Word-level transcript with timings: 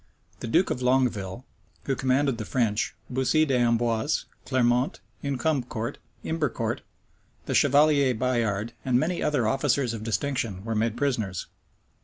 The 0.39 0.47
duke 0.47 0.71
of 0.71 0.81
Longueville, 0.81 1.45
who 1.83 1.95
commanded 1.95 2.39
the 2.39 2.43
French, 2.43 2.95
Bussi 3.07 3.45
d'Amboise, 3.45 4.25
Clermont, 4.45 4.99
Imbercourt, 5.21 6.79
the 7.45 7.53
chevalier 7.53 8.15
Bayard, 8.15 8.73
and 8.83 8.99
many 8.99 9.21
other 9.21 9.47
officers 9.47 9.93
of 9.93 10.03
distinction 10.03 10.65
were 10.65 10.73
made 10.73 10.97
prisoners. 10.97 11.45